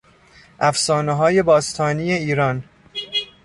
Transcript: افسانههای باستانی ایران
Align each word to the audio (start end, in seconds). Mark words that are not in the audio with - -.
افسانههای 0.59 1.41
باستانی 1.43 2.11
ایران 2.11 2.63